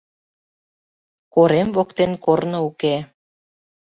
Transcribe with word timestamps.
Корем 1.33 1.69
воктен 1.75 2.11
корно 2.25 2.59
уке 2.69 2.95